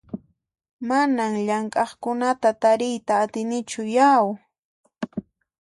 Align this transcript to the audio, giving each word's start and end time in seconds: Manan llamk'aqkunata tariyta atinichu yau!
Manan 0.87 1.33
llamk'aqkunata 1.47 2.49
tariyta 2.61 3.13
atinichu 3.23 3.83
yau! 3.95 4.25